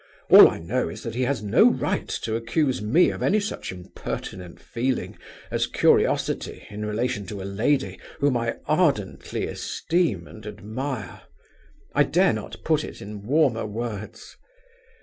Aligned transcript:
All 0.31 0.47
I 0.49 0.57
know 0.57 0.89
is 0.89 1.03
that 1.03 1.13
he 1.13 1.21
has 1.25 1.43
no 1.43 1.69
right 1.69 2.07
to 2.09 2.35
accuse 2.35 2.81
me 2.81 3.11
of 3.11 3.21
any 3.21 3.39
such 3.39 3.71
impertinent 3.71 4.59
feeling 4.59 5.15
as 5.51 5.67
curiosity 5.67 6.65
in 6.71 6.83
relation 6.83 7.27
to 7.27 7.39
a 7.39 7.45
lady 7.45 7.99
whom 8.17 8.35
I 8.35 8.55
ardently 8.65 9.45
esteem 9.45 10.25
and 10.25 10.43
admire. 10.47 11.21
I 11.93 12.01
dare 12.01 12.33
not 12.33 12.63
put 12.63 12.83
it 12.83 12.99
in 12.99 13.27
warmer 13.27 13.67
words. 13.67 14.37